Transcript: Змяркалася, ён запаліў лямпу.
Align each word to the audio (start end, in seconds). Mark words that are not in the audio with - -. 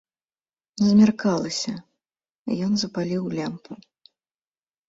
Змяркалася, 0.85 1.73
ён 2.69 2.81
запаліў 2.85 3.23
лямпу. 3.37 3.73